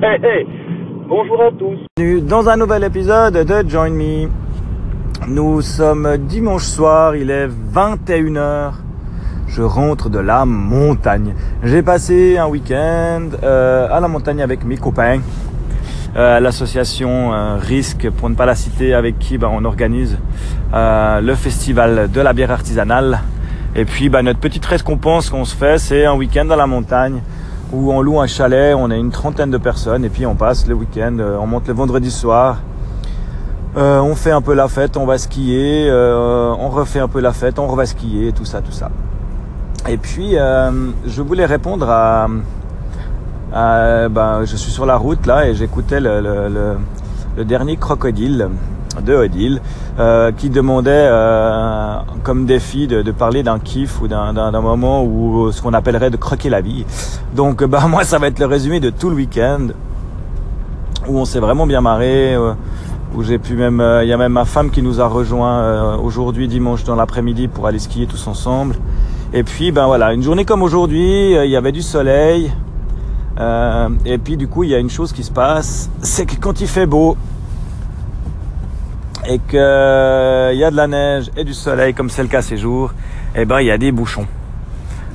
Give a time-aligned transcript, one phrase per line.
[0.00, 0.46] Hey, hey
[1.08, 4.28] Bonjour à tous Bienvenue dans un nouvel épisode de Join Me.
[5.26, 8.74] Nous sommes dimanche soir, il est 21h.
[9.48, 11.34] Je rentre de la montagne.
[11.64, 15.18] J'ai passé un week-end euh, à la montagne avec mes copains.
[16.14, 20.16] Euh, l'association euh, Risque, pour ne pas la citer, avec qui bah, on organise
[20.74, 23.18] euh, le festival de la bière artisanale.
[23.74, 27.20] Et puis bah, notre petite récompense qu'on se fait, c'est un week-end dans la montagne
[27.72, 30.66] où on loue un chalet, on est une trentaine de personnes et puis on passe
[30.66, 32.58] le week-end, euh, on monte le vendredi soir,
[33.76, 37.20] euh, on fait un peu la fête, on va skier, euh, on refait un peu
[37.20, 38.90] la fête, on va skier, tout ça, tout ça.
[39.88, 42.28] Et puis je voulais répondre à,
[43.52, 46.76] ben, je suis sur la route là et j'écoutais le
[47.44, 48.48] dernier crocodile
[49.02, 49.60] de Odile,
[49.98, 55.62] euh, qui demandait euh, comme défi de, parler d'un kiff ou d'un moment où ce
[55.62, 56.84] qu'on appellerait de croquer la vie.
[57.34, 59.68] Donc bah moi ça va être le résumé de tout le week-end
[61.08, 62.34] où on s'est vraiment bien marré.
[62.34, 62.52] Euh,
[63.16, 66.46] où j'ai pu même, il y a même ma femme qui nous a rejoint aujourd'hui
[66.46, 68.76] dimanche dans l'après-midi pour aller skier tous ensemble.
[69.32, 72.52] Et puis ben voilà, une journée comme aujourd'hui, il y avait du soleil.
[74.04, 76.60] et puis du coup, il y a une chose qui se passe, c'est que quand
[76.60, 77.16] il fait beau,
[79.28, 82.40] et qu'il euh, y a de la neige et du soleil comme c'est le cas
[82.40, 82.94] ces jours,
[83.36, 84.26] eh ben il y a des bouchons.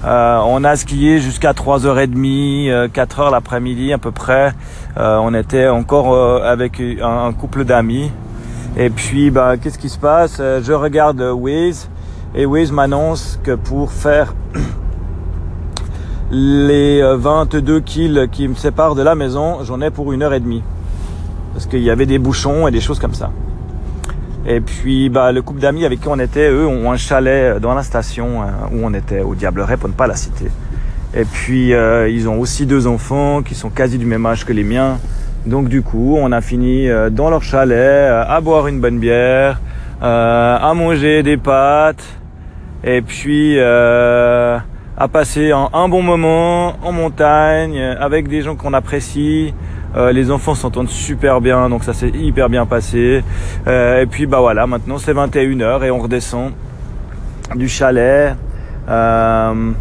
[0.06, 4.54] Euh, on a skié jusqu'à 3h30, 4h euh, l'après-midi à peu près.
[4.98, 8.12] on était encore avec un, couple d'amis.
[8.76, 10.38] Et puis, bah, qu'est-ce qui se passe?
[10.38, 11.90] Je regarde Waze
[12.36, 14.36] et Waze m'annonce que pour faire
[16.32, 20.40] les 22 kills qui me séparent de la maison, j'en ai pour une heure et
[20.40, 20.64] demie.
[21.54, 23.32] Parce qu'il y avait des bouchons et des choses comme ça.
[24.46, 27.74] Et puis bah, le couple d'amis avec qui on était, eux, ont un chalet dans
[27.74, 30.48] la station euh, où on était, au Diableret, pour ne pas la citer.
[31.16, 34.52] Et puis euh, ils ont aussi deux enfants qui sont quasi du même âge que
[34.52, 35.00] les miens.
[35.46, 39.62] Donc du coup, on a fini euh, dans leur chalet à boire une bonne bière,
[40.02, 42.04] à manger des pâtes,
[42.84, 49.54] et puis à passer un bon moment en montagne avec des gens qu'on apprécie.
[49.96, 53.24] Euh, les enfants s'entendent super bien, donc ça s'est hyper bien passé.
[53.68, 56.52] Euh, et puis bah voilà, maintenant c'est 21h et on redescend
[57.56, 58.36] du chalet.
[58.90, 59.72] Euh,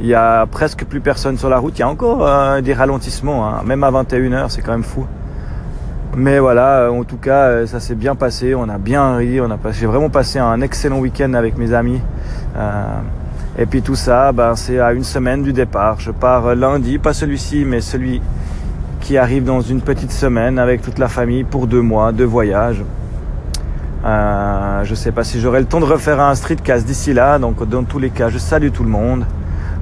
[0.00, 1.76] il y a presque plus personne sur la route.
[1.78, 3.62] Il y a encore des ralentissements, hein.
[3.66, 5.04] même à 21h, c'est quand même fou.
[6.16, 8.54] Mais voilà, en tout cas, ça s'est bien passé.
[8.54, 9.40] On a bien ri.
[9.40, 12.00] On a j'ai vraiment passé un excellent week-end avec mes amis.
[13.58, 16.00] et puis tout ça, ben, c'est à une semaine du départ.
[16.00, 18.22] Je pars lundi, pas celui-ci, mais celui
[19.00, 22.84] qui arrive dans une petite semaine avec toute la famille pour deux mois de voyage.
[24.04, 27.68] Euh, je sais pas si j'aurai le temps de refaire un streetcast d'ici là, donc
[27.68, 29.24] dans tous les cas, je salue tout le monde.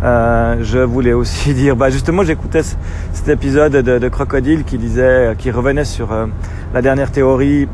[0.02, 5.84] Euh, je voulais aussi dire, bah justement, j'écoutais cet épisode de, Crocodile qui disait, revenait
[5.84, 6.26] sur euh,
[6.74, 7.68] la dernière théorie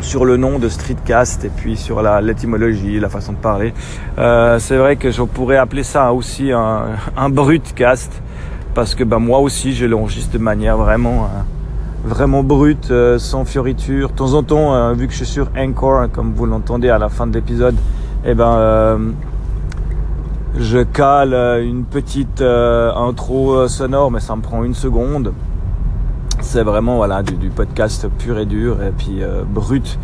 [0.00, 3.74] sur le nom de streetcast et puis sur la l'étymologie, la façon de parler.
[4.16, 8.10] C'est vrai que je pourrais appeler ça aussi un brutcast
[8.74, 11.40] parce que bah, moi aussi je l'enregistre de manière vraiment euh,
[12.04, 14.08] vraiment brute, euh, sans fioriture.
[14.08, 16.98] De temps en temps, euh, vu que je suis sur Anchor, comme vous l'entendez à
[16.98, 17.76] la fin de l'épisode,
[18.24, 18.98] eh ben
[20.56, 21.32] je cale
[21.62, 25.32] une petite intro sonore, mais ça me prend une seconde.
[26.40, 29.98] C'est vraiment voilà du, podcast pur et dur et puis brut,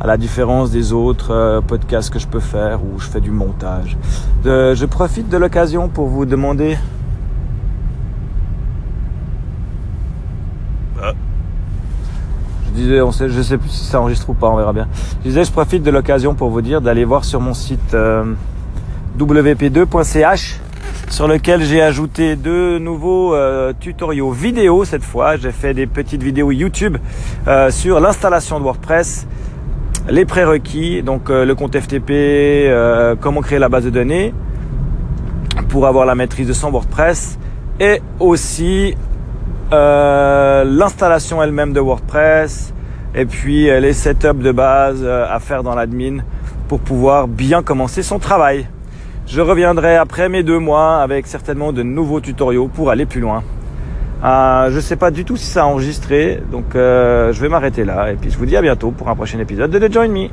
[0.00, 3.96] à la différence des autres podcasts que je peux faire où je fais du montage.
[4.44, 6.76] je profite de l'occasion pour vous demander
[12.88, 14.88] je sais plus si ça enregistre ou pas, on verra bien.
[15.22, 18.24] Je disais, je profite de l'occasion pour vous dire d'aller voir sur mon site euh,
[19.18, 20.60] wp2.ch
[21.10, 25.36] sur lequel j'ai ajouté deux nouveaux euh, tutoriaux vidéo cette fois.
[25.36, 26.96] J'ai fait des petites vidéos YouTube
[27.46, 29.26] euh, sur l'installation de WordPress,
[30.08, 34.34] les prérequis, donc le compte FTP, comment créer la base de données
[35.68, 37.38] pour avoir la maîtrise de son WordPress
[37.80, 38.94] et aussi
[39.72, 42.73] euh, l'installation elle-même de WordPress
[43.14, 46.18] et puis euh, les setups de base euh, à faire dans l'admin
[46.68, 48.66] pour pouvoir bien commencer son travail.
[49.26, 53.42] Je reviendrai après mes deux mois avec certainement de nouveaux tutoriaux pour aller plus loin.
[54.24, 57.84] Euh, je ne sais pas du tout si ça a enregistré, donc je vais m'arrêter
[57.84, 60.10] là et puis je vous dis à bientôt pour un prochain épisode de The Join
[60.10, 60.28] Me.